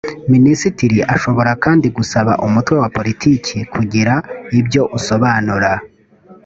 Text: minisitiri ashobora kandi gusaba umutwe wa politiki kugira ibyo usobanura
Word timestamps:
minisitiri 0.33 0.97
ashobora 1.15 1.51
kandi 1.63 1.87
gusaba 1.97 2.31
umutwe 2.45 2.75
wa 2.81 2.89
politiki 2.97 3.57
kugira 3.73 4.13
ibyo 4.59 4.81
usobanura 4.97 5.71